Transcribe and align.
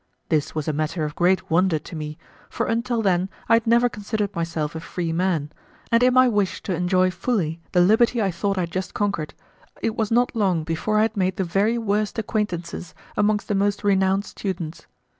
This 0.29 0.55
was 0.55 0.67
a 0.67 0.73
matter 0.73 1.05
of 1.05 1.13
great 1.13 1.51
wonder 1.51 1.77
to 1.77 1.95
me, 1.95 2.17
for 2.49 2.65
until 2.65 3.03
then 3.03 3.29
I 3.47 3.53
had 3.53 3.67
never 3.67 3.87
considered 3.87 4.33
myself 4.35 4.73
a 4.73 4.79
free 4.79 5.13
man; 5.13 5.51
and 5.91 6.01
in 6.01 6.11
my 6.15 6.27
wish 6.27 6.63
to 6.63 6.73
enjoy 6.73 7.11
fully 7.11 7.61
the 7.71 7.81
liberty 7.81 8.19
I 8.19 8.31
thought 8.31 8.57
I 8.57 8.61
had 8.61 8.71
just 8.71 8.95
conquered, 8.95 9.35
it 9.79 9.95
was 9.95 10.09
not 10.09 10.35
long 10.35 10.63
before 10.63 10.97
I 10.97 11.03
had 11.03 11.15
made 11.15 11.35
the 11.37 11.43
very 11.43 11.77
worst 11.77 12.17
acquaintances 12.17 12.95
amongst 13.15 13.47
the 13.47 13.53
most 13.53 13.83
renowned 13.83 14.25
students. 14.25 14.87